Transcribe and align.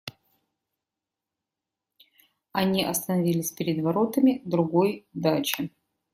Они 2.53 2.83
остановились 2.83 3.51
перед 3.51 3.83
воротами 3.83 4.41
другой 4.45 5.05
дачи. 5.13 5.69